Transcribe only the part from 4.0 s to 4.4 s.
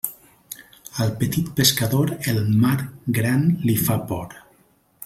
por.